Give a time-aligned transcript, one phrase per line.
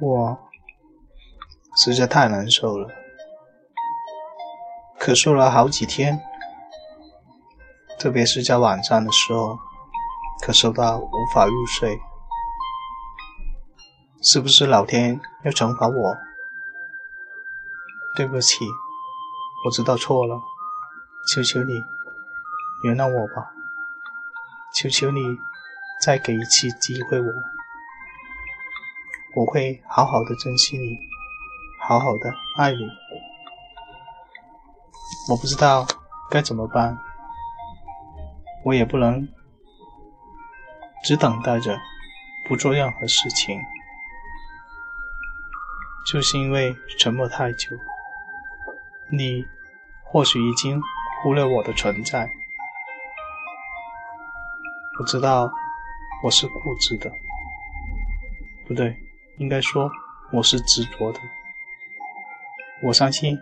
[0.00, 0.38] 我
[1.76, 2.90] 实在太难受了，
[4.98, 6.20] 咳嗽了好几天，
[7.98, 9.58] 特别是在晚上的时候，
[10.42, 12.00] 咳嗽到无法入睡。
[14.22, 16.16] 是不是老天要惩罚我？
[18.16, 18.64] 对不起，
[19.64, 20.40] 我知道错了，
[21.32, 21.72] 求求你
[22.84, 23.52] 原谅我吧，
[24.74, 25.20] 求求你
[26.00, 27.26] 再给一次机会我。
[29.36, 30.96] 我会好好的珍惜你，
[31.80, 32.88] 好好的爱你。
[35.30, 35.86] 我不知道
[36.30, 36.96] 该怎么办，
[38.64, 39.28] 我也不能
[41.04, 41.78] 只等待着，
[42.48, 43.60] 不做任何事情。
[46.10, 47.68] 就是因为沉默太久，
[49.10, 49.44] 你
[50.04, 50.80] 或许已经
[51.22, 52.28] 忽略我的存在。
[54.98, 55.50] 我知道
[56.22, 57.10] 我是固执的，
[58.66, 58.96] 不对。
[59.38, 59.90] 应该说，
[60.32, 61.18] 我是执着的。
[62.82, 63.36] 我相信，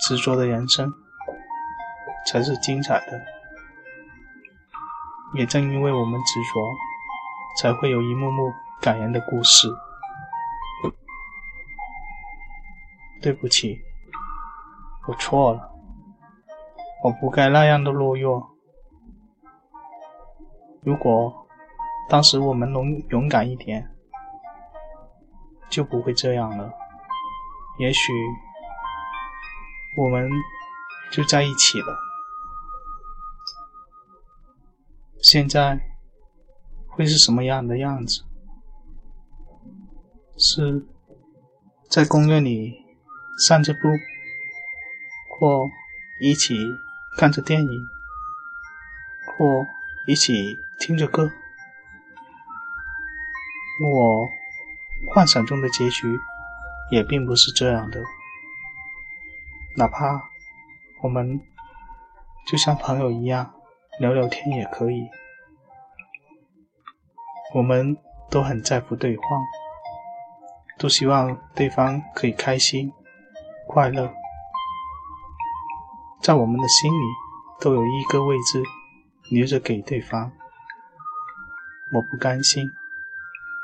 [0.00, 0.92] 执着的人生
[2.26, 3.31] 才是精彩的。
[5.34, 6.60] 也正因为我们执着，
[7.60, 9.68] 才会有一幕幕感人的故事。
[13.20, 13.80] 对不起，
[15.06, 15.70] 我错了，
[17.04, 18.56] 我不该那样的懦弱。
[20.82, 21.46] 如果
[22.08, 23.88] 当时我们能勇敢一点。
[25.72, 26.70] 就不会这样了。
[27.78, 28.12] 也许
[29.96, 30.30] 我们
[31.10, 32.11] 就在一起了。
[35.22, 35.80] 现在
[36.88, 38.24] 会是什么样的样子？
[40.36, 40.84] 是
[41.88, 42.84] 在公园里
[43.38, 43.80] 散着步，
[45.30, 45.68] 或
[46.20, 46.58] 一起
[47.16, 47.88] 看着电影，
[49.26, 49.64] 或
[50.06, 51.30] 一起听着歌。
[53.80, 54.28] 我。
[55.04, 56.16] 幻想中的结局
[56.92, 58.00] 也并不是这样的，
[59.76, 60.30] 哪怕
[61.00, 61.40] 我们
[62.46, 63.52] 就像朋友一样
[63.98, 65.08] 聊聊天也可以。
[67.54, 67.96] 我们
[68.30, 69.24] 都很在乎对方，
[70.78, 72.90] 都希望对方可以开心、
[73.68, 74.10] 快乐，
[76.22, 77.04] 在我们的心里
[77.60, 78.62] 都有一个位置
[79.28, 80.32] 留着给对方。
[81.94, 82.66] 我不甘心，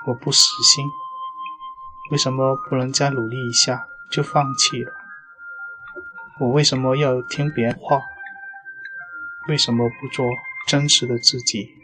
[0.06, 0.84] 我不死心。
[2.10, 4.92] 为什么不能再努力一下就放弃了？
[6.40, 8.02] 我为什么要听别人话？
[9.48, 10.26] 为什么不做
[10.66, 11.74] 真实的自己，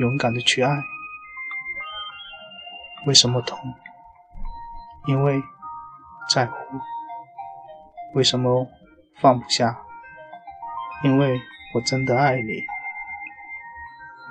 [0.00, 0.70] 勇敢的去爱？
[3.06, 3.56] 为什么痛？
[5.06, 5.40] 因为
[6.28, 6.56] 在乎。
[8.14, 8.68] 为什么
[9.20, 9.78] 放不下？
[11.04, 11.40] 因为
[11.76, 12.64] 我真的爱你。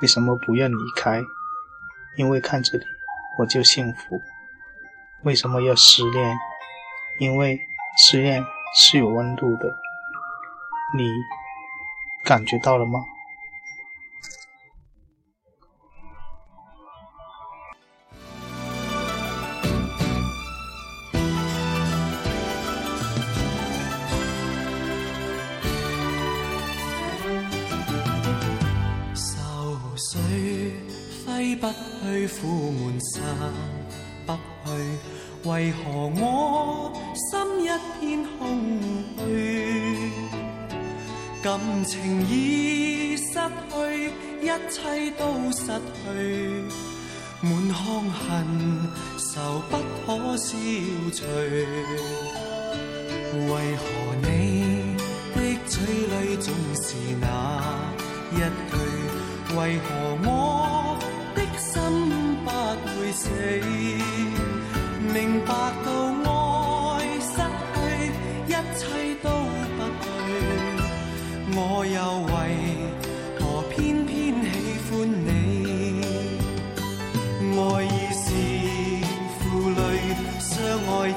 [0.02, 1.22] 为什么不愿离开？
[2.18, 2.84] 因为看着你，
[3.40, 4.20] 我就幸福。
[5.24, 6.38] 为什么要失恋？
[7.20, 7.58] 因为
[7.98, 8.44] 失恋
[8.76, 9.70] 是有温度的，
[10.98, 11.10] 你
[12.26, 13.04] 感觉到了吗？
[29.14, 30.72] 愁水
[31.28, 33.22] 挥不去，苦闷散。
[34.26, 37.68] 不去，为何我心一
[38.00, 38.82] 片空
[39.18, 39.83] 虚？
[41.44, 43.36] 感情已失去，
[44.42, 46.08] 一切都失去，
[47.42, 47.78] 满腔
[48.10, 48.24] 恨
[49.20, 50.56] 愁不可消
[51.14, 51.20] 除。
[53.36, 53.84] 为何
[54.22, 54.26] 你
[55.36, 55.38] 的
[55.68, 56.48] 嘴里总
[56.82, 57.26] 是那
[58.32, 58.74] 一句？
[59.58, 59.88] 为何
[60.24, 60.28] 我
[61.36, 61.72] 的心
[62.46, 62.48] 不
[62.88, 63.28] 会死？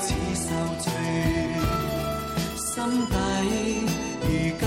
[0.01, 0.49] 似受
[0.79, 0.87] 罪，
[2.57, 2.75] 心
[3.07, 3.15] 底
[4.23, 4.27] 如
[4.59, 4.65] 今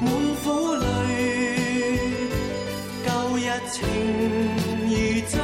[0.00, 0.06] 满
[0.42, 0.44] 苦
[0.74, 0.82] 泪，
[3.04, 3.38] 旧日
[3.70, 3.74] 情
[4.88, 4.92] 如
[5.28, 5.36] 醉，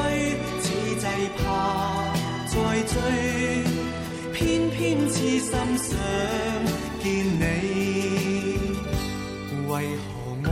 [0.61, 0.65] 此
[0.99, 1.05] 际
[1.39, 1.45] 怕。
[2.53, 2.95] 再追，
[4.33, 4.39] 偏
[4.71, 4.79] 偏
[5.09, 5.89] 痴心想
[7.01, 7.09] 见
[7.39, 7.41] 你，
[9.69, 10.11] 为何
[10.45, 10.49] 我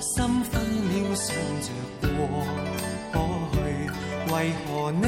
[0.00, 1.66] 心分秒想着
[2.00, 2.08] 过
[3.52, 3.56] 去，
[4.32, 4.34] 为
[4.66, 5.04] 何你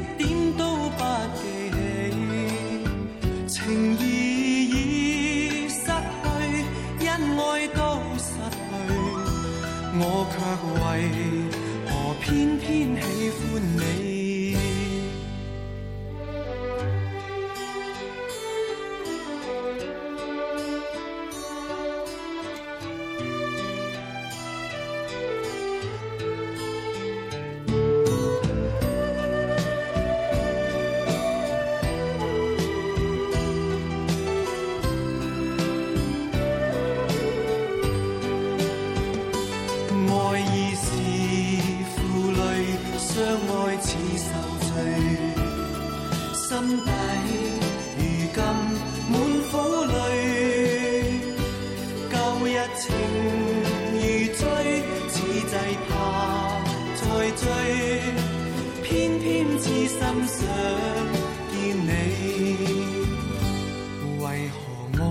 [0.00, 0.26] 一点
[0.56, 0.62] 都
[0.96, 1.00] 不
[1.36, 1.76] 记起？
[3.46, 3.58] 情
[3.98, 4.00] 意
[4.70, 6.26] 已失去，
[7.06, 7.78] 恩爱都
[8.16, 8.56] 失去，
[9.98, 10.02] 我
[10.32, 10.34] 却
[10.80, 10.82] 为
[11.86, 11.90] 何
[12.22, 12.24] 偏
[12.58, 12.64] 偏
[12.96, 13.40] 喜欢
[13.76, 14.19] 你？
[60.36, 60.38] 想
[61.50, 61.54] 见
[61.88, 61.90] 你。
[64.22, 64.60] 为何
[64.98, 65.02] 我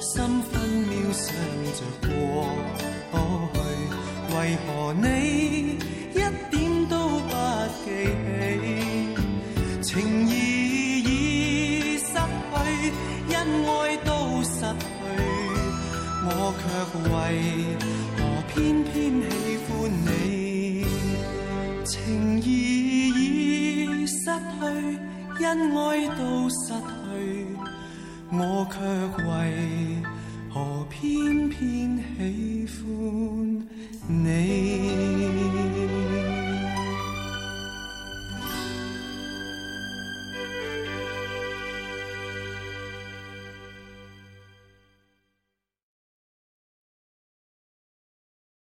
[0.00, 0.10] 心
[0.50, 0.52] 分
[0.88, 1.26] 秒想
[1.76, 2.08] 着过
[3.52, 3.56] 去？
[4.32, 5.06] 为何你
[6.14, 6.16] 一
[6.50, 6.56] 点
[6.88, 6.92] 都
[7.28, 7.30] 不
[7.84, 7.86] 记
[9.82, 9.82] 起？
[9.82, 9.90] 情
[10.28, 10.30] 义
[11.02, 11.08] 已
[11.98, 12.54] 失去，
[13.34, 13.68] 恩爱
[14.04, 14.08] 都
[14.42, 14.82] 失去，
[16.24, 16.28] 我
[16.60, 16.62] 却
[17.10, 17.12] 为
[18.16, 18.54] 何偏
[18.84, 18.90] 偏
[19.20, 19.32] 喜
[19.66, 19.68] 欢
[20.06, 20.08] 你？
[21.84, 21.90] 情
[22.40, 22.48] 义
[25.40, 27.46] 去，恩爱都失去，
[28.30, 28.78] 我却
[29.24, 30.02] 为
[30.52, 32.86] 何偏偏喜欢
[34.06, 35.59] 你？